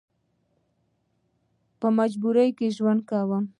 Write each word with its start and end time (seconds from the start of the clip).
په 1.79 1.87
مجبورۍ 1.99 2.49
کې 2.57 2.67
ژوند 2.77 3.01
کوي. 3.09 3.39